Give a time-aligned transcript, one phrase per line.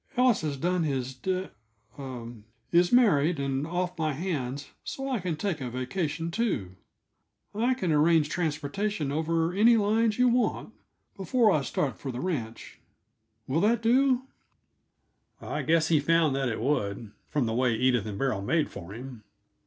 [0.17, 1.49] Ellis has done his da
[1.99, 2.33] er
[2.71, 6.75] is married and off my hands, so I can take a vacation too.
[7.53, 10.73] I can arrange transportation over any lines you want,
[11.15, 12.79] before I start for the ranch.
[13.45, 14.23] Will that do?"
[15.39, 18.93] I guess he found that it would, from the way Edith and Beryl made for
[18.95, 19.23] him.